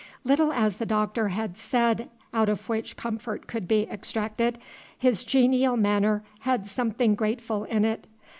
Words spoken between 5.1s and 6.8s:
genial manner had